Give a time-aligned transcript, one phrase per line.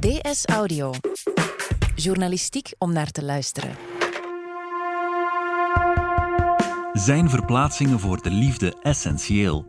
[0.00, 0.92] DS Audio.
[1.94, 3.76] Journalistiek om naar te luisteren.
[6.92, 9.68] Zijn verplaatsingen voor de liefde essentieel?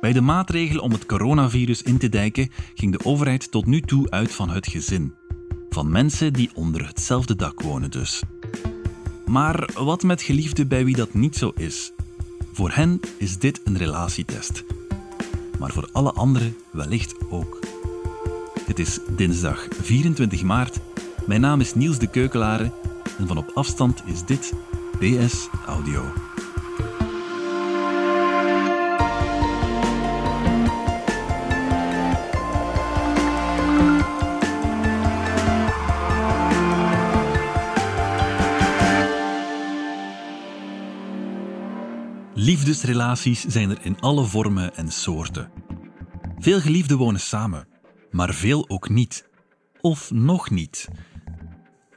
[0.00, 4.10] Bij de maatregelen om het coronavirus in te dijken ging de overheid tot nu toe
[4.10, 5.14] uit van het gezin.
[5.70, 8.22] Van mensen die onder hetzelfde dak wonen dus.
[9.26, 11.92] Maar wat met geliefden bij wie dat niet zo is?
[12.52, 14.64] Voor hen is dit een relatietest.
[15.58, 17.61] Maar voor alle anderen wellicht ook.
[18.64, 20.78] Het is dinsdag 24 maart.
[21.26, 22.72] Mijn naam is Niels de Keukelare
[23.18, 24.52] en van op afstand is dit
[24.98, 26.04] DS Audio.
[42.34, 45.50] Liefdesrelaties zijn er in alle vormen en soorten.
[46.38, 47.66] Veel geliefden wonen samen,
[48.12, 49.28] maar veel ook niet.
[49.80, 50.88] Of nog niet.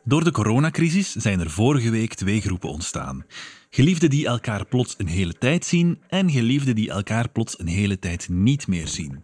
[0.04, 3.26] Door de coronacrisis zijn er vorige week twee groepen ontstaan.
[3.70, 8.00] Geliefden die elkaar plots een hele tijd zien en geliefden die elkaar plots een hele
[8.00, 9.20] tijd niet meer zien.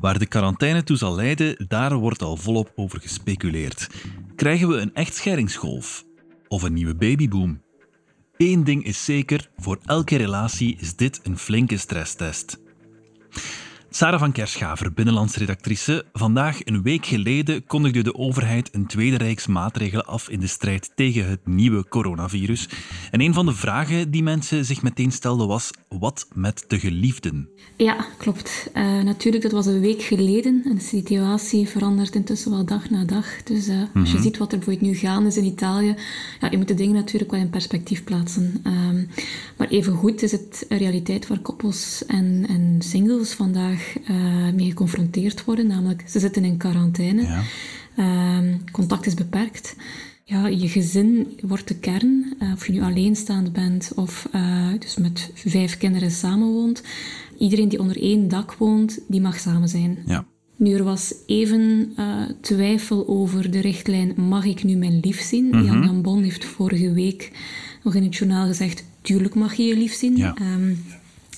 [0.00, 3.88] Waar de quarantaine toe zal leiden, daar wordt al volop over gespeculeerd.
[4.36, 6.04] Krijgen we een echtscheidingsgolf?
[6.48, 7.62] Of een nieuwe babyboom?
[8.36, 12.58] Eén ding is zeker, voor elke relatie is dit een flinke stresstest.
[13.90, 16.04] Sarah van Kerschaver, binnenlandsredactrice.
[16.12, 20.92] Vandaag, een week geleden, kondigde de overheid een tweede reeks maatregelen af in de strijd
[20.94, 22.68] tegen het nieuwe coronavirus.
[23.10, 27.48] En een van de vragen die mensen zich meteen stelden was: wat met de geliefden?
[27.76, 28.70] Ja, klopt.
[28.74, 30.62] Uh, natuurlijk, dat was een week geleden.
[30.64, 33.42] En de situatie verandert intussen wel dag na dag.
[33.42, 34.22] Dus uh, als je mhm.
[34.22, 35.94] ziet wat er bijvoorbeeld nu gaan is in Italië,
[36.40, 38.62] ja, je moet de dingen natuurlijk wel in perspectief plaatsen.
[38.66, 39.08] Um,
[39.56, 43.77] maar evengoed is het een realiteit waar koppels en, en singles vandaag
[44.10, 45.66] uh, mee geconfronteerd worden.
[45.66, 47.22] Namelijk, ze zitten in quarantaine.
[47.22, 47.42] Ja.
[47.98, 49.76] Uh, contact is beperkt.
[50.24, 52.34] Ja, je gezin wordt de kern.
[52.42, 56.82] Uh, of je nu alleenstaand bent of uh, dus met vijf kinderen samenwoont.
[57.38, 59.98] Iedereen die onder één dak woont, die mag samen zijn.
[60.06, 60.24] Ja.
[60.56, 61.92] Nu, er was even
[62.40, 65.44] twijfel over de richtlijn mag ik nu mijn lief zien?
[65.44, 65.64] Mm -hmm.
[65.64, 67.32] Jan Jan Bon heeft vorige week
[67.82, 70.16] nog in het journaal gezegd, tuurlijk mag je je lief zien.
[70.16, 70.36] Ja.
[70.40, 70.78] Um,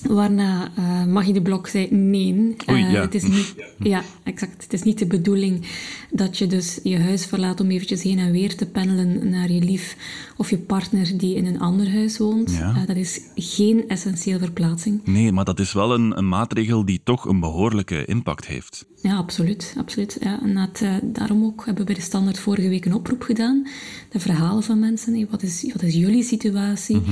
[0.07, 2.55] Waarna uh, Maggie de Blok zei nee.
[2.69, 3.01] Oei, uh, ja.
[3.01, 4.63] Het is niet, ja, exact.
[4.63, 5.65] Het is niet de bedoeling
[6.11, 9.61] dat je dus je huis verlaat om eventjes heen en weer te pendelen naar je
[9.61, 9.97] lief
[10.37, 12.51] of je partner die in een ander huis woont.
[12.51, 12.75] Ja.
[12.75, 15.01] Uh, dat is geen essentieel verplaatsing.
[15.05, 18.85] Nee, maar dat is wel een, een maatregel die toch een behoorlijke impact heeft.
[19.01, 19.75] Ja, absoluut.
[19.77, 20.41] absoluut ja.
[20.41, 23.67] En dat, daarom ook hebben we bij de Standaard vorige week een oproep gedaan.
[24.09, 25.13] De verhalen van mensen.
[25.13, 26.95] Hey, wat, is, wat is jullie situatie?
[26.95, 27.03] Mm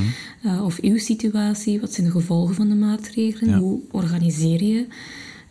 [0.41, 0.59] -hmm.
[0.59, 1.79] of uw situatie?
[1.79, 3.57] Wat zijn de gevolgen van de maatregelen?
[3.57, 4.87] Hoe organiseer je?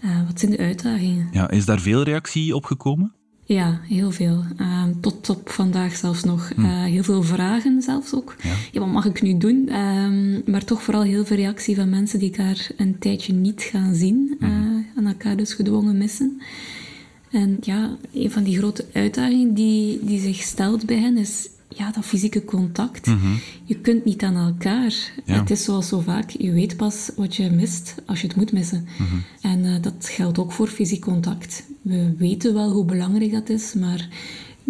[0.04, 1.28] Uh, wat zijn de uitdagingen?
[1.32, 3.12] Ja, is daar veel reactie op gekomen?
[3.48, 4.44] Ja, heel veel.
[4.60, 6.52] Uh, tot op vandaag zelfs nog.
[6.54, 6.60] Hm.
[6.60, 8.34] Uh, heel veel vragen zelfs ook.
[8.42, 8.54] Ja.
[8.72, 9.68] ja wat mag ik nu doen?
[9.68, 13.94] Uh, maar toch vooral heel veel reactie van mensen die elkaar een tijdje niet gaan
[13.94, 14.36] zien.
[14.38, 14.46] Hm.
[14.96, 16.40] en elkaar dus gedwongen missen.
[17.30, 21.90] En ja, een van die grote uitdagingen die, die zich stelt bij hen is ja,
[21.90, 23.06] dat fysieke contact.
[23.06, 23.26] Mhm.
[23.64, 25.12] Je kunt niet aan elkaar.
[25.24, 28.52] Het is zoals zo vaak, je weet pas wat je mist als je het moet
[28.52, 28.86] missen.
[28.98, 29.16] Mhm.
[29.40, 31.64] En uh, dat geldt ook voor fysiek contact.
[31.82, 34.08] We weten wel hoe belangrijk dat is, maar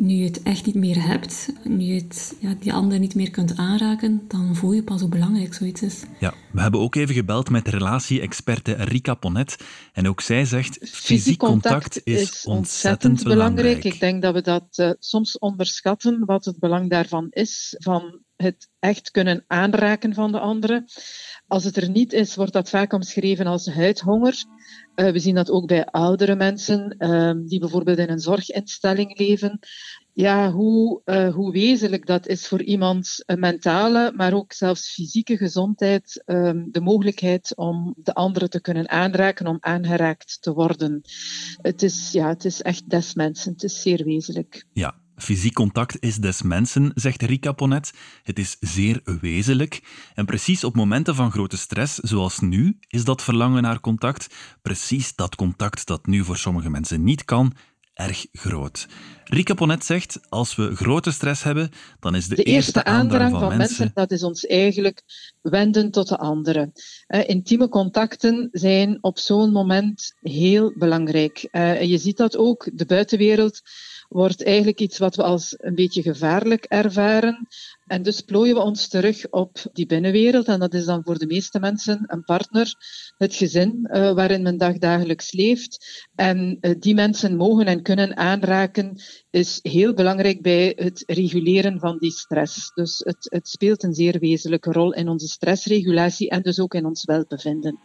[0.00, 3.30] nu je het echt niet meer hebt, nu je het, ja, die ander niet meer
[3.30, 6.02] kunt aanraken, dan voel je pas hoe belangrijk zoiets is.
[6.18, 9.56] Ja, we hebben ook even gebeld met relatie-experte Rika Ponet.
[9.92, 13.84] En ook zij zegt, fysiek contact, is, ontzettend, belangrijk.
[13.84, 18.68] Ik denk dat we dat uh, soms onderschatten, wat het belang daarvan is, van het
[18.78, 20.84] echt kunnen aanraken van de andere.
[21.46, 24.44] Als het er niet is, wordt dat vaak omschreven als huidhonger.
[24.94, 29.58] Uh, we zien dat ook bij oudere mensen uh, die bijvoorbeeld in een zorginstelling leven.
[30.12, 35.36] Ja, hoe, uh, hoe wezenlijk dat is voor iemand een mentale, maar ook zelfs fysieke
[35.36, 41.00] gezondheid, ehm, de mogelijkheid om de andere te kunnen aanraken, om aangeraakt te worden.
[41.62, 44.64] Het is, ja, het is echt des mensen, het is zeer wezenlijk.
[44.72, 47.92] Ja, Fysiek contact is des mensen, zegt Rika Ponet.
[48.22, 49.82] Het is zeer wezenlijk.
[50.14, 55.14] En precies op momenten van grote stress, zoals nu, is dat verlangen naar contact, precies
[55.14, 57.52] dat contact dat nu voor sommige mensen niet kan,
[57.94, 58.88] erg groot.
[59.24, 63.56] Rika Ponet zegt, als we grote stress hebben, dan is de, de eerste, aandrang, van,
[63.56, 63.90] mensen...
[63.94, 65.02] Dat is ons eigenlijk
[65.42, 66.72] wenden tot de anderen.
[67.08, 71.48] Uh, intieme contacten zijn op zo'n moment heel belangrijk.
[71.52, 73.62] Uh, je ziet dat ook, de buitenwereld
[74.08, 77.48] wordt eigenlijk iets wat we als een beetje gevaarlijk ervaren.
[77.86, 80.46] En dus plooien we ons terug op die binnenwereld.
[80.46, 82.74] En dat is dan voor de meeste mensen een partner,
[83.16, 86.06] het gezin uh, waarin men dagdagelijks leeft.
[86.14, 91.98] En uh, die mensen mogen en kunnen aanraken is heel belangrijk bij het reguleren van
[91.98, 92.70] die stress.
[92.74, 96.86] Dus het, het speelt een zeer wezenlijke rol in onze stressregulatie en dus ook in
[96.86, 97.78] ons welbevinden.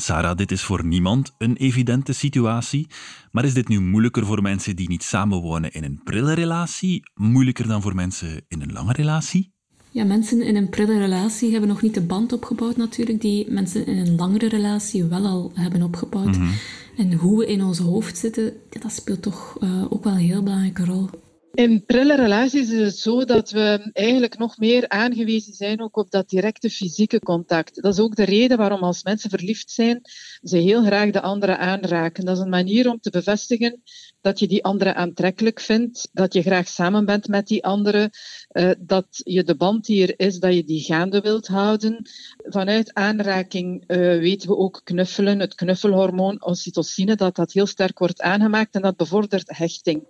[0.00, 2.86] Sarah, dit is voor niemand een evidente situatie.
[3.32, 7.02] Maar is dit nu moeilijker voor mensen die niet samenwonen in een prille relatie?
[7.14, 9.52] Moeilijker dan voor mensen in een lange relatie?
[9.90, 13.86] Ja, mensen in een prille relatie hebben nog niet de band opgebouwd natuurlijk, die mensen
[13.86, 16.38] in een langere relatie wel al hebben opgebouwd.
[16.38, 16.50] Mhm.
[16.96, 20.42] En hoe we in ons hoofd zitten, dat speelt toch uh, ook wel een heel
[20.42, 21.08] belangrijke rol.
[21.54, 26.10] In prille relaties is het zo dat we eigenlijk nog meer aangewezen zijn ook op
[26.10, 27.82] dat directe fysieke contact.
[27.82, 30.00] Dat is ook de reden waarom als mensen verliefd zijn,
[30.42, 32.24] ze heel graag de andere aanraken.
[32.24, 33.82] Dat is een manier om te bevestigen
[34.20, 38.12] dat je die andere aantrekkelijk vindt, dat je graag samen bent met die andere,
[38.52, 42.08] uh, dat je de band die er is, dat je die gaande wilt houden.
[42.36, 48.20] Vanuit aanraking uh, weten we ook knuffelen, het knuffelhormoon oxytocine, dat dat heel sterk wordt
[48.20, 50.02] aangemaakt en dat bevordert hechting.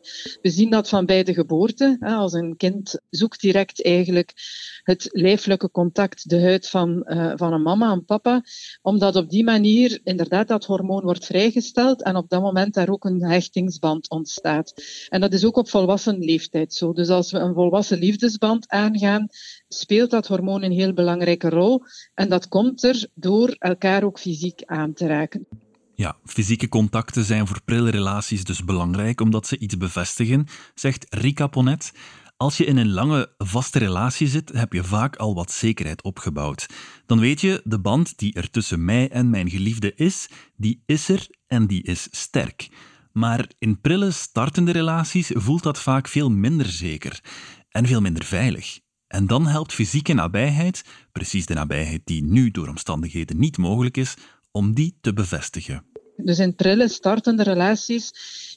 [0.42, 1.96] We zien dat van bij geboorte.
[2.00, 4.32] Als een kind zoekt direct eigenlijk
[4.82, 8.42] het lijfelijke contact, de huid van, uh, van een mama en papa,
[8.82, 13.04] omdat op die manier inderdaad dat hormoon wordt vrijgesteld en op dat moment daar ook
[13.04, 14.74] een hechtingsband ontstaat.
[15.08, 16.92] En dat is ook op volwassen leeftijd zo.
[16.92, 19.28] Dus als we een volwassen liefdesband aangaan,
[19.68, 21.82] speelt dat hormoon een heel belangrijke rol.
[22.14, 25.69] En dat komt er door elkaar ook fysiek aan te raken.
[26.00, 31.46] Ja, fysieke contacten zijn voor prille relaties dus belangrijk omdat ze iets bevestigen, zegt Rika
[31.46, 31.92] Ponet.
[32.36, 36.66] Als je in een lange, vaste relatie zit, heb je vaak al wat zekerheid opgebouwd.
[37.06, 41.08] Dan weet je, de band die er tussen mij en mijn geliefde is, die is
[41.08, 42.68] er en die is sterk.
[43.12, 47.20] Maar in prille, startende relaties voelt dat vaak veel minder zeker
[47.68, 48.80] en veel minder veilig.
[49.06, 54.16] En dan helpt fysieke nabijheid, precies de nabijheid die nu door omstandigheden niet mogelijk is,
[54.52, 55.89] om die te bevestigen.
[56.24, 58.12] Dus in prille, startende relaties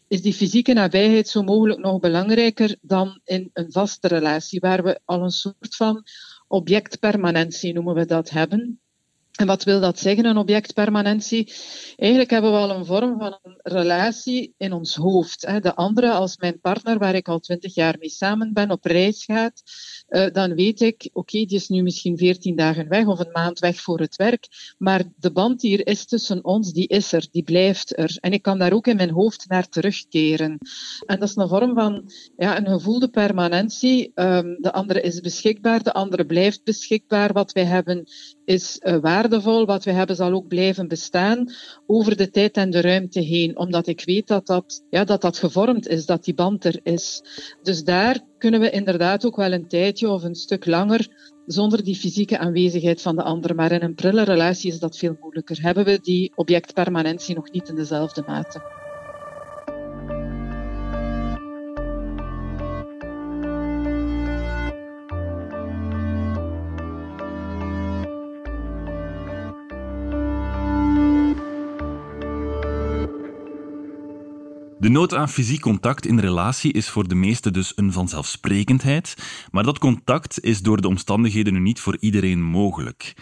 [0.08, 5.00] is die fysieke nabijheid zo mogelijk nog belangrijker dan in een vaste relatie, waar we
[5.06, 6.04] al een soort van
[6.48, 8.83] objectpermanentie noemen we dat hebben.
[9.34, 11.54] En wat wil dat zeggen, een objectpermanentie?
[11.96, 15.42] Eigenlijk hebben we al een vorm van een relatie in ons hoofd.
[15.64, 19.26] De andere, als mijn partner, waar ik al twintig jaar mee samen ben, op reis
[19.26, 19.62] gaat,
[20.08, 23.60] eh, dan weet ik, oké, die is nu misschien veertien dagen weg of een maand
[23.60, 24.48] weg voor het werk,
[24.78, 28.18] maar de band die er is tussen ons, die is er, die blijft er.
[28.20, 30.58] En ik kan daar ook in mijn hoofd naar terugkeren.
[31.06, 34.12] En dat is een vorm van ja, een gevoelde permanentie.
[34.16, 37.34] Ehm, de andere is beschikbaar, de andere blijft beschikbaar.
[37.34, 38.08] Wat wij hebben
[38.46, 38.98] is uh,
[39.30, 41.52] waardevol, wat we hebben zal ook blijven bestaan
[41.86, 45.38] over de tijd en de ruimte heen, omdat ik weet dat dat, ja, dat, dat
[45.38, 47.22] gevormd is, dat die band er is.
[47.62, 51.96] Dus daar kunnen we inderdaad ook wel een tijdje of een stuk langer zonder die
[51.96, 53.56] fysieke aanwezigheid van de ander.
[53.56, 55.62] Maar in een prille relatie is dat veel moeilijker.
[55.62, 58.83] Hebben we die objectpermanentie nog niet in dezelfde mate.
[74.84, 79.16] De nood aan fysiek contact in relatie is voor de meesten dus een vanzelfsprekendheid,
[79.52, 83.14] maar dat contact is door de omstandigheden nu niet voor iedereen mogelijk.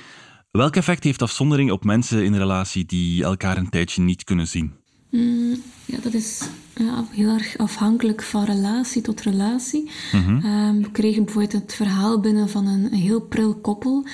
[0.51, 4.80] Welk effect heeft afzondering op mensen in relatie die elkaar een tijdje niet kunnen zien?
[5.12, 6.41] Mm, ja, dat is
[6.75, 9.89] ja, heel erg afhankelijk van relatie tot relatie.
[10.12, 14.06] Ehm, we kregen bijvoorbeeld het verhaal binnen van een, heel pril koppel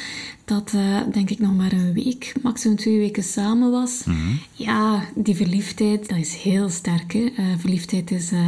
[0.45, 4.03] dat uh, denk ik nog maar een week, maximum twee weken samen was.
[4.05, 4.35] Mhm.
[4.53, 7.13] Ja, die verliefdheid, dat is heel sterk.
[7.13, 7.19] Hè?
[7.19, 8.39] Uh, verliefdheid is uh,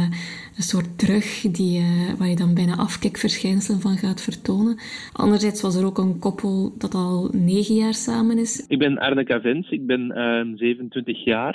[0.60, 1.82] een soort drug die,
[2.18, 4.78] waar je dan bijna afkikverschijnselen van gaat vertonen.
[5.12, 8.66] Anderzijds was er ook een koppel dat al negen jaar samen is.
[8.66, 10.12] Ik ben Arne Vins, ik ben
[10.56, 11.54] 27 jaar.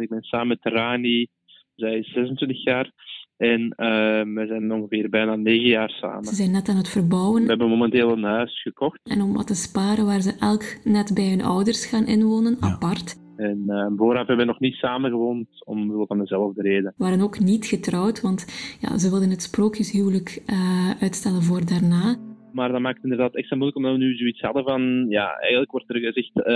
[0.00, 1.26] ik ben samen met Rani,
[1.74, 2.90] zij is 26 jaar.
[3.36, 6.24] En uh, we zijn ongeveer bijna negen jaar samen.
[6.24, 7.42] Ze zijn net aan het verbouwen.
[7.42, 9.00] We hebben momenteel een huis gekocht.
[9.02, 13.25] En om wat te sparen waar ze elk net bij hun ouders gaan inwonen, apart.
[13.36, 16.94] En uh, vooraf hebben we nog niet samen gewoond, om van dezelfde reden.
[16.96, 18.46] We waren ook niet getrouwd, want
[18.80, 22.16] ja, ze wilden het sprookjeshuwelijk uh, uitstellen voor daarna.
[22.52, 25.06] Maar dat maakt het inderdaad extra moeilijk, omdat we nu zoiets hadden van...
[25.08, 26.46] Ja, eigenlijk wordt er gezegd uh,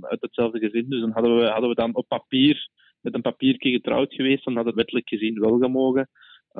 [0.00, 0.86] uit hetzelfde gezin.
[0.88, 2.68] Dus dan hadden we, hadden we dan op papier
[3.00, 6.08] met een papiertje getrouwd geweest, dan had het wettelijk gezien wel gemogen.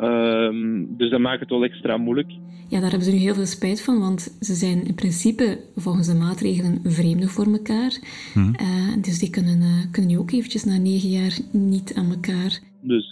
[0.00, 2.30] Ehm, dus dat maakt het wel extra moeilijk.
[2.68, 6.06] Ja, daar hebben ze nu heel veel spijt van, want ze zijn in principe volgens
[6.06, 7.98] de maatregelen vreemden voor elkaar.
[8.32, 8.52] Hm.
[9.00, 12.60] dus die kunnen, kunnen nu ook eventjes na negen jaar niet aan elkaar.
[12.80, 13.10] Dus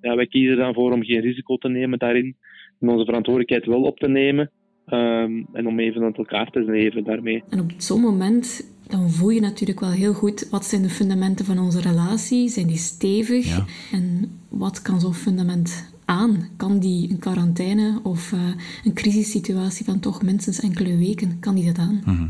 [0.00, 2.36] ja, wij kiezen dan voor om geen risico te nemen daarin,
[2.80, 4.50] en onze verantwoordelijkheid wel op te nemen.
[4.86, 7.42] Ehm, en om even met elkaar te leven daarmee.
[7.48, 11.44] En op zo'n moment dan voel je natuurlijk wel heel goed wat zijn de fundamenten
[11.44, 12.48] van onze relatie.
[12.48, 13.58] Zijn die stevig?
[13.92, 16.50] En wat kan zo'n fundament aan?
[16.56, 18.40] Kan die een quarantaine of uh,
[18.84, 22.02] een crisissituatie van toch minstens enkele weken, kan die dat aan?
[22.04, 22.28] Mhm.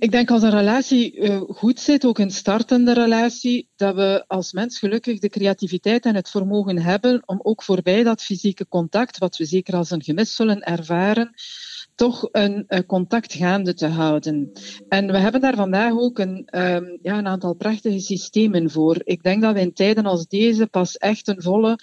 [0.00, 4.52] Ik denk als een relatie uh, goed zit, ook een startende relatie, dat we als
[4.52, 9.36] mens gelukkig de creativiteit en het vermogen hebben om ook voorbij dat fysieke contact, wat
[9.36, 11.34] we zeker als een gemis zullen ervaren,
[11.94, 14.52] toch een, een, contact gaande te houden.
[14.88, 19.00] En we hebben daar vandaag ook een, um, ja, een aantal prachtige systemen voor.
[19.04, 21.78] Ik denk dat we in tijden als deze pas echt een volle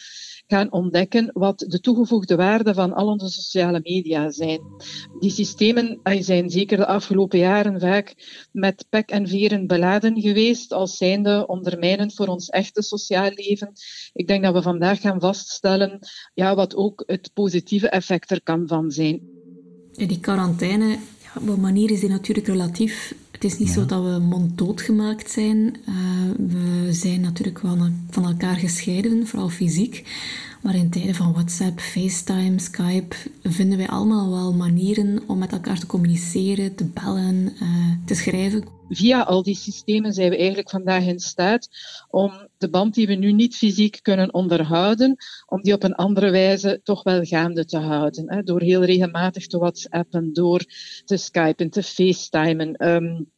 [0.47, 4.61] gaan ontdekken wat de toegevoegde waarde van al onze sociale media zijn.
[5.19, 8.13] Die systemen zijn zeker de afgelopen jaren vaak
[8.51, 13.71] met pek en veren beladen geweest, als zijnde ondermijnend voor ons echte sociaal leven.
[14.13, 15.99] Ik denk dat we vandaag gaan vaststellen
[16.33, 19.21] ja, wat ook het positieve effect er kan van zijn.
[19.91, 20.87] Die quarantaine,
[21.23, 23.15] ja, op een manier is die natuurlijk relatief.
[23.37, 25.57] Het is niet zo dat we monddood gemaakt zijn.
[25.89, 25.95] Uh,
[26.37, 27.77] we zijn natuurlijk wel
[28.09, 30.03] van elkaar gescheiden, vooral fysiek.
[30.61, 35.79] Maar in tijden van WhatsApp, FaceTime, Skype vinden wij allemaal wel manieren om met elkaar
[35.79, 38.63] te communiceren, te bellen, uh, te schrijven.
[38.89, 41.69] Via al die systemen zijn we eigenlijk vandaag in staat
[42.09, 46.29] om de band die we nu niet fysiek kunnen onderhouden, om die op een andere
[46.29, 48.33] wijze toch wel gaande te houden.
[48.33, 48.43] Hè?
[48.43, 50.65] Door heel regelmatig te WhatsAppen, door
[51.05, 52.87] te Skypen, te FaceTimen.
[52.89, 53.31] Um,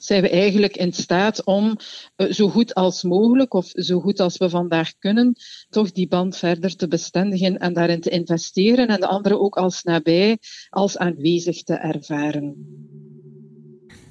[0.00, 1.76] zijn we eigenlijk in staat om
[2.16, 5.36] uh, zo goed als mogelijk, of zo goed als we vandaag kunnen,
[5.70, 9.82] toch die band verder te bestendigen en daarin te investeren en de anderen ook als
[9.82, 10.38] nabij,
[10.70, 12.54] als aanwezig te ervaren.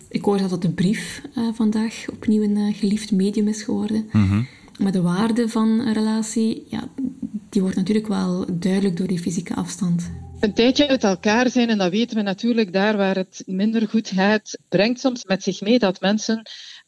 [0.09, 4.09] Ik hoor dat de brief uh, vandaag opnieuw een uh, geliefd medium is geworden.
[4.11, 4.47] Mm
[4.77, 6.89] Maar de waarde van een relatie, ja,
[7.51, 10.11] die wordt natuurlijk wel duidelijk door die fysieke afstand.
[10.39, 14.09] Een tijdje uit elkaar zijn, en dat weten we natuurlijk daar waar het minder goed
[14.09, 16.41] gaat, brengt soms met zich mee dat mensen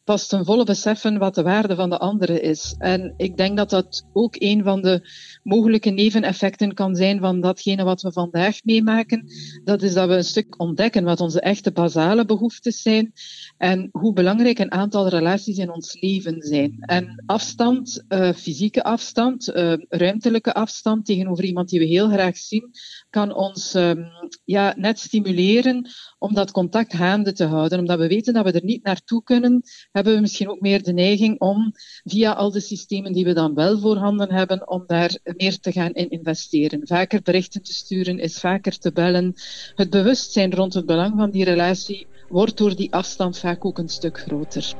[0.04, 2.74] pas ten volle beseffen wat de waarde van de andere is.
[2.78, 5.08] En ik denk dat dat ook een van de
[5.42, 9.26] mogelijke neveneffecten kan zijn van datgene wat we vandaag meemaken.
[9.64, 13.12] Dat is dat we een stuk ontdekken wat onze echte basale behoeftes zijn
[13.56, 16.76] en hoe belangrijk een aantal relaties in ons leven zijn.
[16.80, 22.70] En afstand, uh, fysieke afstand, uh, ruimtelijke afstand tegenover iemand die we heel graag zien,
[23.10, 24.06] kan ons um,
[24.44, 27.78] ja, net stimuleren om dat contact gaande te houden.
[27.78, 29.62] Omdat we weten dat we er niet naartoe kunnen,
[29.94, 31.72] hebben we misschien ook meer de neiging om
[32.04, 35.92] via al de systemen die we dan wel voorhanden hebben, om daar meer te gaan
[35.92, 36.80] in investeren.
[36.86, 39.34] Vaker berichten te sturen is vaker te bellen.
[39.74, 43.88] Het bewustzijn rond het belang van die relatie wordt door die afstand vaak ook een
[43.88, 44.74] stuk groter.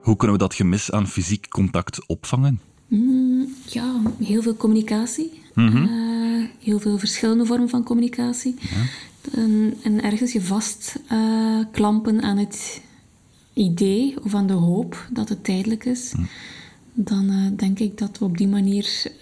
[0.00, 2.60] Hoe kunnen we dat gemis aan fysiek contact opvangen?
[2.88, 3.17] Mm,
[3.72, 5.42] ja, heel veel communicatie.
[5.54, 5.76] Mhm.
[5.76, 8.54] Eh, heel veel verschillende vormen van communicatie.
[8.60, 8.68] Ja.
[9.40, 12.80] En, en, ergens je vast uh, klampen aan het
[13.52, 16.12] idee of aan de hoop dat het tijdelijk is.
[16.92, 19.12] Dan uh, denk ik dat we op die manier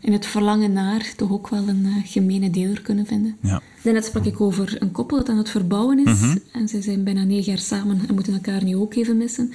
[0.00, 3.36] in het verlangen naar toch ook wel een gemene deler kunnen vinden.
[3.40, 3.62] Ja.
[3.82, 6.20] Daarnet sprak ik over een koppel dat aan het verbouwen is.
[6.20, 6.38] Mhm.
[6.52, 9.52] En zij zijn bijna negen jaar samen en moeten elkaar nu ook even missen.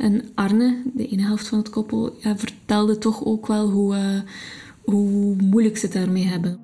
[0.00, 4.20] En Arne, de ene helft van het koppel, ja, vertelde toch ook wel hoe, uh,
[4.84, 6.58] hoe moeilijk ze het daarmee hebben.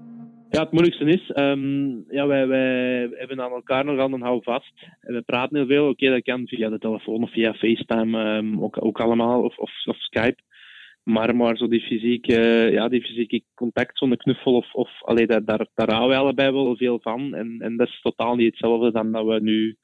[0.50, 4.42] Ja, het moeilijkste is, um, ja, wij, wij hebben aan elkaar nog aan een hou
[4.42, 4.72] vast.
[5.00, 5.88] En we praten heel veel.
[5.88, 9.70] Oké, dat kan via de telefoon of via FaceTime, um, ook, ook allemaal, of, of,
[9.96, 10.42] Skype.
[11.02, 15.44] Maar, maar zo die fysieke, ja, die fysieke contact, zo'n knuffel, of, of allee, daar,
[15.44, 17.34] daar, daar houden wij allebei wel veel van.
[17.34, 19.76] En, en dat is totaal niet hetzelfde dan dat we nu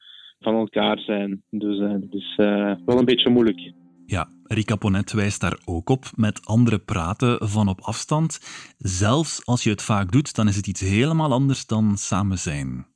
[0.42, 1.42] van elkaar zijn.
[1.50, 3.72] Dus uh, dat is uh, wel een beetje moeilijk.
[4.06, 6.04] Ja, Rika Ponet wijst daar ook op.
[6.14, 8.40] Met anderen praten van op afstand.
[8.78, 12.91] Zelfs als je het vaak doet, dan is het iets helemaal anders dan samen zijn.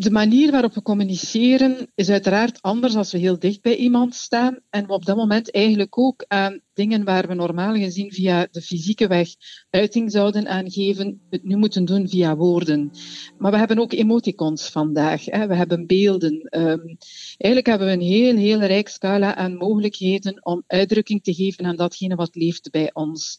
[0.00, 4.58] De manier waarop we communiceren is uiteraard anders als we heel dicht bij iemand staan
[4.70, 8.62] en we op dat moment eigenlijk ook aan dingen waar we normaal gezien via de
[8.62, 9.28] fysieke weg
[9.70, 12.90] uiting zouden aangeven, het nu moeten doen via woorden.
[13.38, 15.24] Maar we hebben ook emoticons vandaag.
[15.24, 15.46] Hè.
[15.46, 16.32] We hebben beelden.
[16.50, 16.96] Um,
[17.36, 21.76] eigenlijk hebben we een heel, heel rijk scala aan mogelijkheden om uitdrukking te geven aan
[21.76, 23.38] datgene wat leeft bij ons.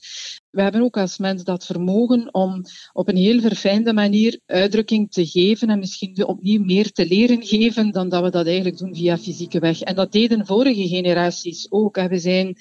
[0.52, 2.64] We hebben ook als mens dat vermogen om
[2.94, 7.92] op een heel verfijnde manier uitdrukking te geven en misschien opnieuw meer te leren geven
[7.92, 9.82] dan dat we dat eigenlijk doen via fysieke weg.
[9.82, 11.96] En dat deden vorige generaties ook.
[11.96, 12.58] We zijn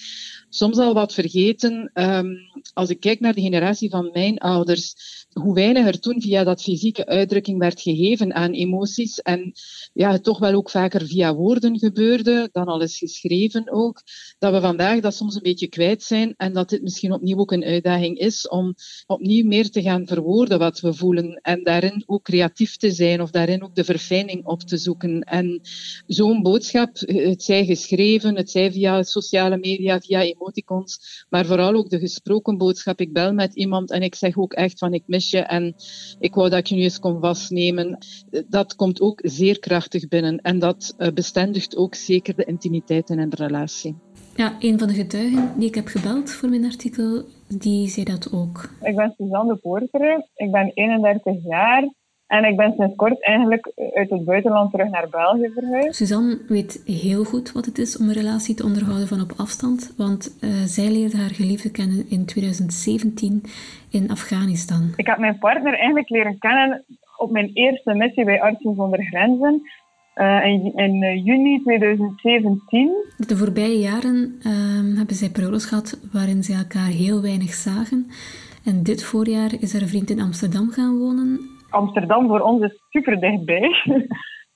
[0.49, 1.90] soms al wat vergeten.
[1.95, 2.37] Um,
[2.75, 4.95] als ik kijk naar de generatie van mijn ouders,
[5.33, 9.21] hoe weinig er toen via dat fysieke uitdrukking werd gegeven aan emoties.
[9.21, 9.52] En
[9.93, 14.02] ja, het toch wel ook vaker via woorden gebeurde, dan al eens geschreven ook.
[14.38, 17.52] Dat we vandaag dat soms een beetje kwijt zijn en dat dit misschien opnieuw ook
[17.52, 18.75] een uitdaging is om
[19.07, 21.40] opnieuw meer te gaan verwoorden wat we voelen.
[21.43, 25.21] En daarin ook creatief te zijn of daarin ook de verfijning op te zoeken.
[25.21, 25.61] En
[26.07, 31.90] zo'n boodschap, het zij geschreven, het zij via sociale media, via emoticons, maar vooral ook
[31.90, 33.00] de gesproken boodschap.
[33.00, 35.75] Ik bel met iemand en ik zeg ook echt van ik mis en
[36.18, 37.99] ik wou dat je nu eens kon vastnemen.
[38.49, 43.18] Dat komt ook zeer krachtig binnen en dat eh, bestendigt ook zeker de intimiteit in
[43.18, 43.97] een relatie.
[44.35, 48.33] Ja, een van de getuigen die ik heb gebeld voor mijn artikel, die zei dat
[48.33, 48.71] ook.
[48.80, 51.88] Ik ben Suzanne de Poortere, ik ben 31 jaar
[52.28, 55.94] en ik ben sinds kort eigenlijk uit het buitenland terug naar België verhuisd.
[55.94, 59.94] Suzanne weet heel goed wat het is om een relatie te onderhouden van op afstand,
[59.97, 63.42] want uh, zij leerde haar geliefde kennen in 2017
[63.90, 64.92] in Afghanistan.
[64.97, 66.85] Ik heb mijn partner eigenlijk leren kennen
[67.16, 69.62] op mijn eerste missie bij Artsen zonder Grenzen.
[70.14, 72.90] Uh, in, in uh, juni 2017.
[73.16, 78.11] De voorbije jaren uh, hebben zij periodes gehad waarin ze elkaar heel weinig zagen.
[78.64, 82.82] En dit voorjaar is er een vriend in Amsterdam gaan wonen Amsterdam voor ons is
[82.88, 83.70] super dichtbij.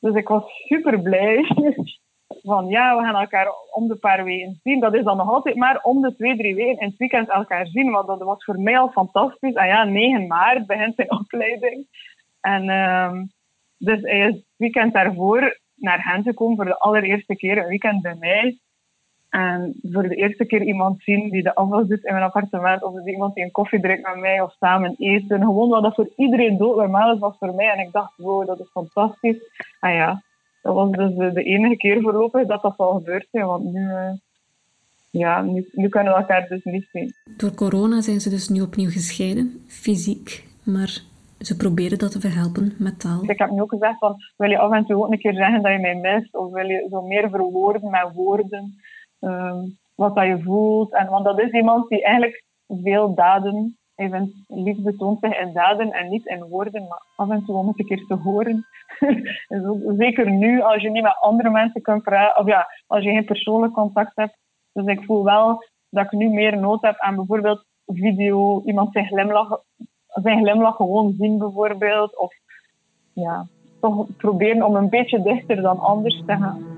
[0.03, 1.45] Dus ik was super blij.
[2.43, 4.81] Van ja, we gaan elkaar om de paar weken zien.
[4.81, 7.67] Dat is dan nog altijd maar om de twee, drie weken in het weekend elkaar
[7.67, 7.91] zien.
[7.91, 9.55] Want dat was voor mij al fantastisch.
[9.55, 11.87] En ja, 9 maart begint zijn opleiding.
[12.41, 13.13] En uh,
[13.79, 18.03] dus hij is het weekend daarvoor naar hen gekomen voor de allereerste keer een weekend
[18.03, 18.59] bij mij.
[19.33, 23.07] En voor de eerste keer iemand zien die de afwas doet in mijn appartement, of
[23.07, 25.41] iemand die een koffie drinkt met mij of samen eten.
[25.41, 27.71] Gewoon wat dat voor iedereen dood normaal is, was voor mij.
[27.71, 29.37] En ik dacht, wow, dat is fantastisch.
[29.81, 30.23] En ja,
[30.63, 34.13] dat was dus de, enige keer voorlopig dat dat zal gebeurd zijn, want nu, uh,
[35.11, 37.15] ja, nu, nu kunnen we elkaar dus niet zien.
[37.37, 41.03] Door corona zijn ze dus nu opnieuw gescheiden, fysiek, maar
[41.39, 43.31] ze proberen dat te verhelpen met taal.
[43.31, 45.63] Ik heb nu ook gezegd van, wil je af en toe ook een keer zeggen
[45.63, 48.82] dat je mij mist, of wil je zo meer verwoorden met woorden.
[49.23, 49.65] Ehm,
[49.95, 50.93] wat dat je voelt.
[50.93, 55.93] En, want dat is iemand die eigenlijk veel daden, even liefde toont zich in daden
[55.93, 58.67] en niet in woorden, maar af en toe om het een keer te horen.
[60.05, 63.25] zeker nu, als je niet met andere mensen kunt praten, of ja, als je geen
[63.25, 64.37] persoonlijk contact hebt.
[64.73, 69.07] Dus ik voel wel dat ik nu meer nood heb aan bijvoorbeeld video, iemand zijn
[69.07, 69.61] glimlach,
[70.07, 72.19] zijn glimlach gewoon zien bijvoorbeeld.
[72.19, 72.35] Of
[73.13, 73.47] ja,
[73.81, 76.72] toch proberen om een beetje dichter dan anders te gaan.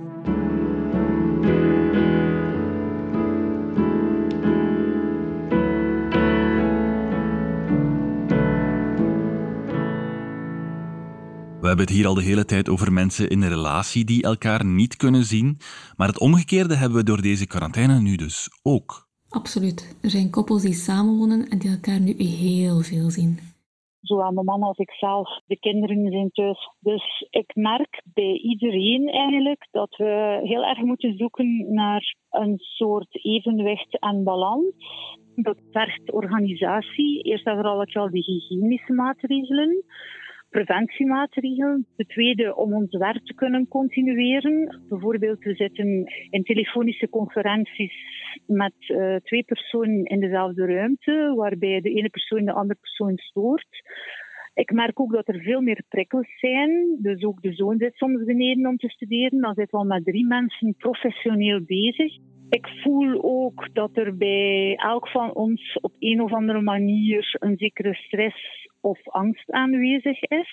[11.76, 14.96] Hebben het hier al de hele tijd over mensen in een relatie die elkaar niet
[14.96, 15.58] kunnen zien.
[15.96, 19.08] Maar het omgekeerde hebben we door deze quarantaine nu dus ook.
[19.28, 19.96] Absoluut.
[20.02, 23.38] Er zijn koppels die samenwonen en die elkaar nu heel veel zien.
[24.00, 26.70] Zowel mijn man als ik zelf, de kinderen zijn thuis.
[26.80, 33.24] Dus ik merk bij iedereen eigenlijk dat we heel erg moeten zoeken naar een soort
[33.24, 34.64] evenwicht en balans.
[35.34, 37.22] Dat vergt organisatie.
[37.22, 39.84] Eerst en vooral al die hygiënische maatregelen
[40.54, 41.86] preventiemaatregelen.
[41.96, 44.80] De tweede, om ons werk te kunnen continueren.
[44.88, 47.94] Bijvoorbeeld, we zitten in telefonische conferenties
[48.46, 53.82] met uh, twee personen in dezelfde ruimte, waarbij de ene persoon de andere persoon stoort.
[54.54, 56.98] Ik merk ook dat er veel meer prikkels zijn.
[57.00, 59.40] Dus ook de zoon zit soms beneden om te studeren.
[59.40, 62.12] Dan zitten we al met drie mensen professioneel bezig.
[62.50, 67.56] Ik voel ook dat er bij elk van ons op een of andere manier een
[67.56, 70.48] zekere stress of angst aanwezig is.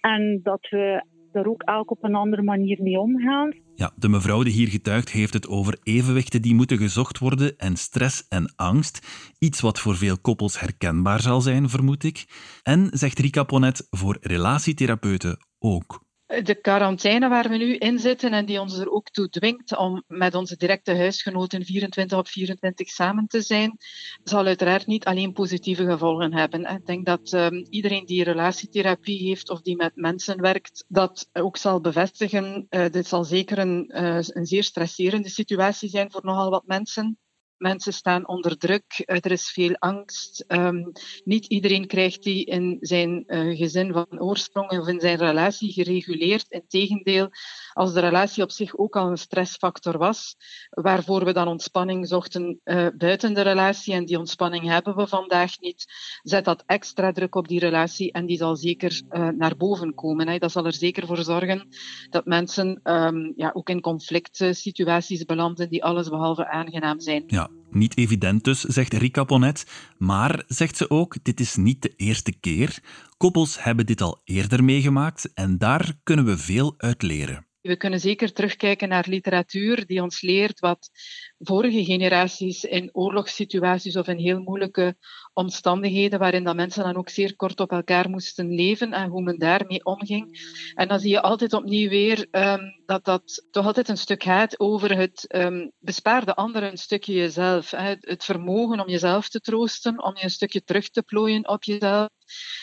[0.00, 3.54] En dat we er ook elk op een andere manier mee omgaan.
[3.74, 7.76] Ja, de mevrouw die hier getuigt heeft het over evenwichten die moeten gezocht worden en
[7.76, 9.06] stress en angst.
[9.38, 12.24] Iets wat voor veel koppels herkenbaar zal zijn, vermoed ik.
[12.62, 18.46] En, zegt Rika Ponet, voor relatietherapeuten ook de quarantaine waar we nu in zitten en
[18.46, 23.26] die ons er ook toe dwingt om met onze directe huisgenoten 24 op 24 samen
[23.26, 23.76] te zijn,
[24.24, 26.64] zal uiteraard niet alleen positieve gevolgen hebben.
[26.64, 31.56] Ik denk dat um, iedereen die relatietherapie heeft of die met mensen werkt, dat ook
[31.56, 32.66] zal bevestigen.
[32.70, 37.18] Uh, dit zal zeker een, uh, een zeer stresserende situatie zijn voor nogal wat mensen.
[37.58, 40.44] Mensen staan onder druk, er is veel angst.
[40.46, 40.82] Ehm,
[41.24, 46.46] niet iedereen krijgt die in zijn uh, gezin van oorsprong of in zijn relatie gereguleerd.
[46.48, 47.28] Integendeel,
[47.72, 50.36] als de relatie op zich ook al een stressfactor was,
[50.70, 55.60] waarvoor we dan ontspanning zochten uh, buiten de relatie, en die ontspanning hebben we vandaag
[55.60, 55.84] niet,
[56.22, 59.02] zet dat extra druk op die relatie en die zal zeker
[59.36, 60.28] naar boven komen.
[60.28, 60.38] Hè.
[60.38, 61.68] Dat zal er zeker voor zorgen
[62.10, 67.24] dat mensen um, ja, ook in conflict situaties belanden die alles behalve aangenaam zijn.
[67.70, 69.66] Niet evident dus, zegt Rika Ponet.
[69.98, 72.78] Maar, zegt ze ook, dit is niet de eerste keer.
[73.16, 77.45] Koppels hebben dit al eerder meegemaakt en daar kunnen we veel uit leren.
[77.66, 80.90] We kunnen zeker terugkijken naar literatuur die ons leert wat
[81.38, 84.96] vorige generaties in oorlogssituaties of in heel moeilijke
[85.32, 89.38] omstandigheden, waarin dat mensen dan ook zeer kort op elkaar moesten leven en hoe men
[89.38, 90.40] daarmee omging.
[90.74, 94.60] En dan zie je altijd opnieuw weer um, dat dat toch altijd een stuk gaat
[94.60, 97.70] over het um, bespaar de anderen een stukje jezelf.
[97.70, 97.94] Hè.
[98.00, 102.08] Het vermogen om jezelf te troosten, om je een stukje terug te plooien op jezelf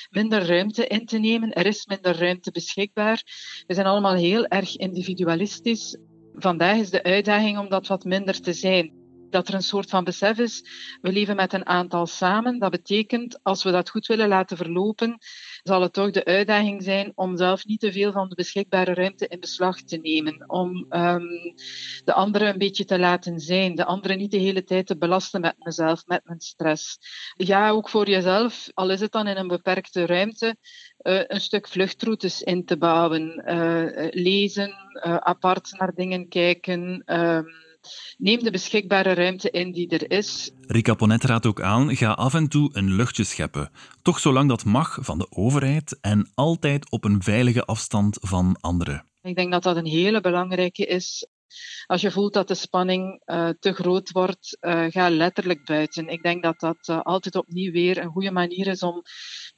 [0.09, 1.53] minder ruimte in te nemen.
[1.53, 3.23] Er is minder ruimte beschikbaar.
[3.67, 5.97] We zijn allemaal heel erg individualistisch.
[6.33, 9.01] Vandaag is de uitdaging om dat wat minder te zijn
[9.33, 10.63] dat er een soort van besef is,
[11.01, 12.59] we leven met een aantal samen.
[12.59, 15.17] Dat betekent, als we dat goed willen laten verlopen,
[15.63, 19.27] zal het toch de uitdaging zijn om zelf niet te veel van de beschikbare ruimte
[19.27, 20.49] in beslag te nemen.
[20.49, 21.27] Om um,
[22.03, 23.75] de anderen een beetje te laten zijn.
[23.75, 26.97] De anderen niet de hele tijd te belasten met mezelf, met mijn stress.
[27.35, 30.55] Ja, ook voor jezelf, al is het dan in een beperkte ruimte,
[31.01, 33.43] uh, een stuk vluchtroutes in te bouwen.
[33.45, 37.03] Uh, lezen, uh, apart naar dingen kijken.
[37.05, 37.45] Um,
[38.17, 40.51] Neem de beschikbare ruimte in die er is.
[40.67, 43.71] Rika Ponet raadt ook aan, ga af en toe een luchtje scheppen.
[44.01, 49.05] Toch zolang dat mag van de overheid en altijd op een veilige afstand van anderen.
[49.21, 51.27] Ik denk dat dat een hele belangrijke is.
[51.85, 56.07] Als je voelt dat de spanning uh, te groot wordt, uh, ga letterlijk buiten.
[56.07, 59.01] Ik denk dat dat uh, altijd opnieuw weer een goede manier is om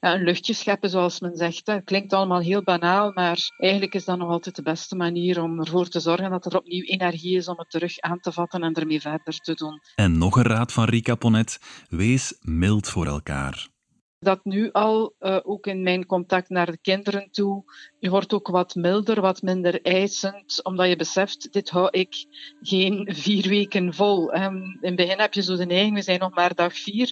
[0.00, 1.80] een luchtje scheppen, zoals men zegt.
[1.84, 5.88] Klinkt allemaal heel banaal, maar eigenlijk is dat nog altijd de beste manier om ervoor
[5.88, 9.00] te zorgen dat er opnieuw energie is om het terug aan te vatten en ermee
[9.00, 9.80] verder te doen.
[9.94, 13.74] En nog een raad van Rika Ponet: wees mild voor elkaar
[14.26, 17.64] dat nu al, uh, ook in mijn contact naar de kinderen toe,
[17.98, 22.26] je wordt ook wat milder, wat minder eisend, omdat je beseft, dit hou ik
[22.60, 24.34] geen vier weken vol.
[24.34, 27.10] Um, in het begin heb je zo de neiging, we zijn nog maar dag vier,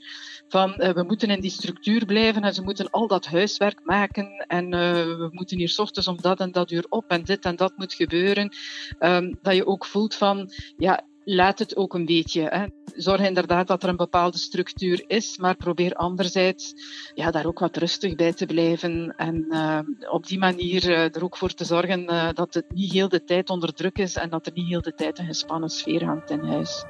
[0.49, 4.45] van uh, we moeten in die structuur blijven en ze moeten al dat huiswerk maken
[4.47, 7.57] en uh, we moeten hier ochtends om dat en dat uur op en dit en
[7.57, 8.53] dat moet gebeuren.
[8.99, 12.43] Um, dat je ook voelt van, ja, laat het ook een beetje.
[12.43, 12.65] Hè.
[12.95, 16.75] Zorg inderdaad dat er een bepaalde structuur is, maar probeer anderzijds
[17.15, 19.15] ja, daar ook wat rustig bij te blijven.
[19.17, 19.79] En uh,
[20.11, 23.25] op die manier uh, er ook voor te zorgen uh, dat het niet heel de
[23.25, 26.31] tijd onder druk is en dat er niet heel de tijd een gespannen sfeer hangt
[26.31, 26.85] in huis.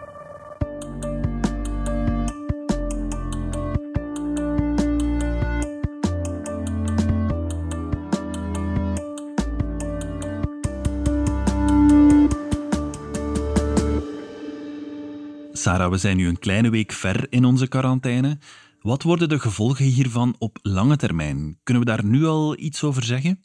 [15.64, 18.38] Sarah, we zijn nu een kleine week ver in onze quarantaine.
[18.80, 21.58] Wat worden de gevolgen hiervan op lange termijn?
[21.62, 23.44] Kunnen we daar nu al iets over zeggen?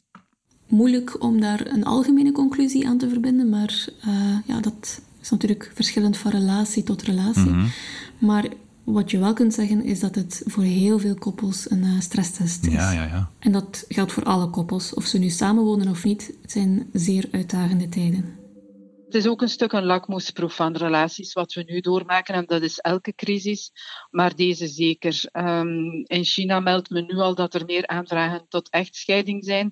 [0.68, 5.72] Moeilijk om daar een algemene conclusie aan te verbinden, maar uh, ja, dat is natuurlijk
[5.74, 7.42] verschillend van relatie tot relatie.
[7.42, 7.70] Mm -hmm.
[8.18, 8.44] Maar
[8.84, 12.66] wat je wel kunt zeggen is dat het voor heel veel koppels een uh, stresstest
[12.66, 12.72] is.
[12.72, 13.30] Ja, ja, ja.
[13.38, 16.32] En dat geldt voor alle koppels, of ze nu samenwonen of niet.
[16.42, 18.39] Het zijn zeer uitdagende tijden.
[19.10, 22.62] Het is ook een stuk een lakmoesproef van relaties wat we nu doormaken en dat
[22.62, 23.72] is elke crisis,
[24.10, 25.28] maar deze zeker.
[25.32, 29.70] Um, in China meldt men nu al dat er meer aanvragen tot echtscheiding zijn.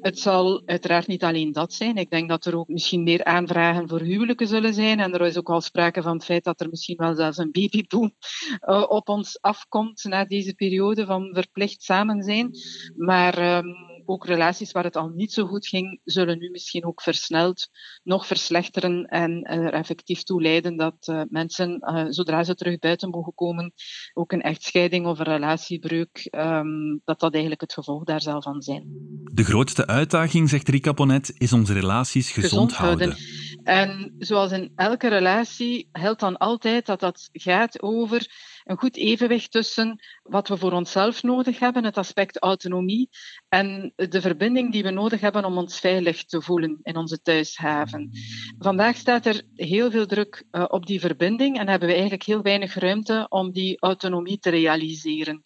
[0.00, 1.96] Het zal uiteraard niet alleen dat zijn.
[1.96, 5.38] Ik denk dat er ook misschien meer aanvragen voor huwelijken zullen zijn en er is
[5.38, 8.14] ook al sprake van het feit dat er misschien wel zelfs een babyboom
[8.60, 12.50] uh, op ons afkomt na deze periode van verplicht samen zijn.
[12.96, 17.02] Maar um, ook relaties waar het al niet zo goed ging, zullen nu misschien ook
[17.02, 17.68] versneld
[18.02, 23.10] nog verslechteren en er effectief toe leiden dat uh, mensen, uh, zodra ze terug buiten
[23.10, 23.72] mogen komen,
[24.12, 28.62] ook een echtscheiding of een relatiebreuk, um, dat dat eigenlijk het gevolg daar zal van
[28.62, 28.86] zijn.
[29.24, 33.10] De grootste uitdaging, zegt Rika Ponet, is onze relaties gezond, gezond houden.
[33.10, 33.42] houden.
[33.64, 38.26] En zoals in elke relatie geldt dan altijd dat dat gaat over
[38.64, 43.08] een goed evenwicht tussen wat we voor onszelf nodig hebben, het aspect autonomie,
[43.48, 48.10] en de verbinding die we nodig hebben om ons veilig te voelen in onze thuishaven.
[48.58, 52.42] Vandaag staat er heel veel druk uh, op die verbinding en hebben we eigenlijk heel
[52.42, 55.42] weinig ruimte om die autonomie te realiseren.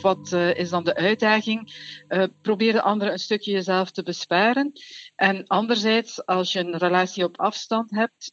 [0.00, 1.72] Wat uh, is dan de uitdaging?
[2.08, 4.72] Uh, probeer de anderen een stukje jezelf te besparen.
[5.14, 8.32] En anderzijds, als je een relatie op afstand hebt,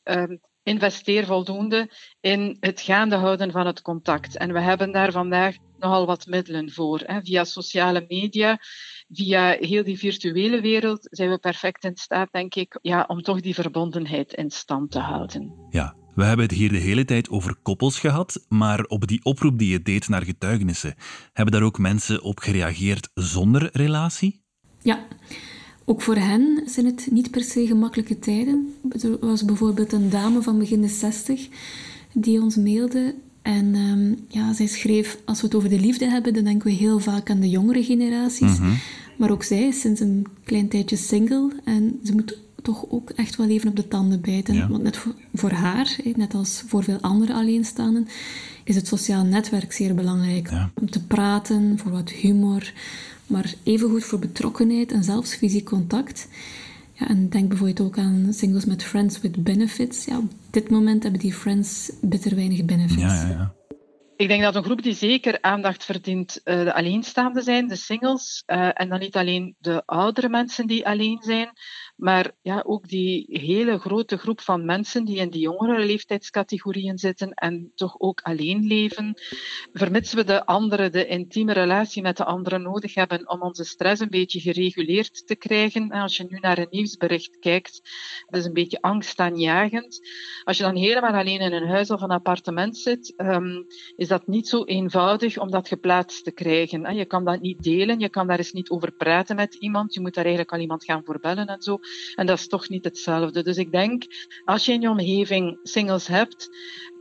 [0.68, 4.38] investeer voldoende in het gaande houden van het contact.
[4.38, 7.02] En we hebben daar vandaag nogal wat middelen voor.
[7.06, 7.22] Hè.
[7.22, 8.60] Via sociale media,
[9.10, 13.42] via heel die virtuele wereld zijn we perfect in staat, denk ik, ja, om toch
[13.42, 15.54] die verbondenheid in stand te houden.
[15.70, 19.60] Ja, we hebben het hier de hele tijd over koppels gehad, maar op die oproep
[19.60, 20.96] die je deed naar getuigenissen,
[21.34, 24.44] hebben daar ook mensen op gereageerd zonder relatie?
[24.82, 25.08] Ja,
[25.90, 28.74] ook voor hen zijn het niet per se gemakkelijke tijden.
[29.02, 31.48] Er was bijvoorbeeld een dame van begin de 60
[32.14, 36.34] die ons mailde en um, ja, zij schreef, als we het over de liefde hebben,
[36.34, 38.60] dan denken we heel vaak aan de jongere generaties.
[38.60, 38.74] Mhm.
[39.18, 43.36] Maar ook zij is sinds een klein tijdje single en ze moet toch ook echt
[43.36, 44.70] wel even op de tanden bijten.
[44.70, 45.00] Want net
[45.34, 48.08] voor, haar, net als voor veel andere alleenstaanden,
[48.64, 50.52] is het sociaal netwerk zeer belangrijk.
[50.74, 52.74] Om te praten, voor wat humor,
[53.28, 56.28] maar evengoed voor betrokkenheid en zelfs fysiek contact.
[56.94, 60.06] Ja, en denk bijvoorbeeld ook aan singles met friends with benefits.
[60.06, 63.02] Ja, op dit moment hebben die friends bitter weinig benefits.
[63.02, 63.56] Ja, ja, ja.
[64.18, 68.44] Ik denk dat een groep die zeker aandacht verdient uh, de alleenstaanden zijn, de singles.
[68.48, 71.50] Uh, en dan niet alleen de oudere mensen die alleen zijn,
[71.98, 77.34] maar ja, ook die hele grote groep van mensen die in die jongere leeftijdscategorieën zitten
[77.34, 79.14] en toch ook alleen leven.
[79.74, 84.02] Vermits we de andere, de intieme relatie met de anderen nodig hebben om onze stress
[84.02, 85.92] een beetje gereguleerd te krijgen.
[85.92, 87.82] Als je nu naar een nieuwsbericht kijkt,
[88.28, 90.00] dat is een beetje angstaanjagend.
[90.44, 94.28] Als je dan helemaal alleen in een huis of een appartement zit, um, is dat
[94.28, 96.96] niet zo eenvoudig om dat geplaatst te krijgen.
[96.96, 100.02] Je kan dat niet delen, je kan daar eens niet over praten met iemand, je
[100.02, 101.80] moet daar eigenlijk al iemand gaan voorbellen en zo.
[102.16, 103.44] En dat is toch niet hetzelfde.
[103.44, 104.04] Dus ik denk,
[104.46, 106.50] als je in je omgeving singles hebt,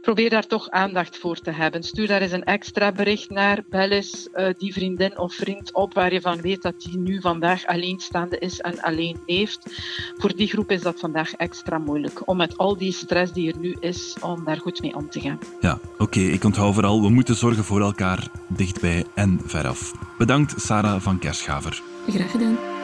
[0.06, 1.82] probeer daar toch aandacht voor te hebben.
[1.82, 3.64] Stuur daar eens een extra bericht naar.
[3.68, 7.20] Bel eens uh, die vriendin of vriend op waar je van weet dat die nu
[7.20, 9.82] vandaag alleenstaande is en alleen leeft.
[10.16, 12.28] Voor die groep is dat vandaag extra moeilijk.
[12.28, 15.20] Om met al die stress die er nu is, om daar goed mee om te
[15.20, 15.38] gaan.
[15.60, 16.20] Ja, oké.
[16.20, 19.92] ik onthoud vooral, we moeten zorgen voor elkaar dichtbij en veraf.
[20.18, 21.82] Bedankt, Sarah van Kerschaver.
[22.08, 22.75] Graag gedaan.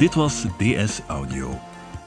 [0.00, 1.58] Dit was DS Audio.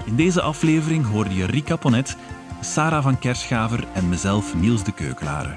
[0.04, 2.16] In deze aflevering hoorde je Rika Ponet
[2.64, 5.54] Sarah van Kerschaver en mezelf Niels de Keukelare.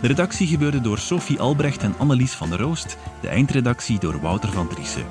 [0.00, 4.52] De redactie gebeurde door Sophie Albrecht en Annelies van der Roost, de eindredactie door Wouter
[4.52, 5.04] van Driessen.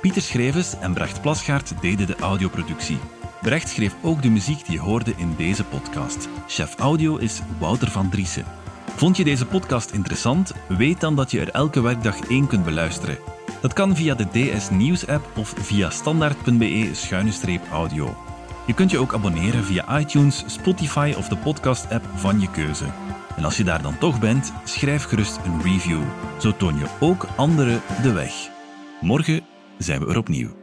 [0.00, 2.98] Pieter Schrevens en Brecht Plasgaard deden de audioproductie.
[3.42, 6.28] Brecht schreef ook de muziek die je hoorde in deze podcast.
[6.46, 8.44] Chef audio is Wouter van Driessen.
[8.96, 10.52] Vond je deze podcast interessant?
[10.68, 13.18] Weet dan dat je er elke werkdag één kunt beluisteren.
[13.60, 18.31] Dat kan via de DS Nieuws app of via standaard.be-audio.
[18.66, 22.86] Je kunt je ook abonneren via iTunes, Spotify of de podcast-app van je keuze.
[23.36, 26.02] En als je daar dan toch bent, schrijf gerust een review.
[26.38, 28.32] Zo toon je ook anderen de weg.
[29.00, 29.40] Morgen
[29.78, 30.61] zijn we er opnieuw.